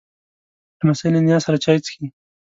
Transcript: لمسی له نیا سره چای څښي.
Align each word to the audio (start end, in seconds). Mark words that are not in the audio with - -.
لمسی 0.81 1.07
له 1.15 1.19
نیا 1.25 1.37
سره 1.45 1.57
چای 1.63 1.77
څښي. 1.85 2.05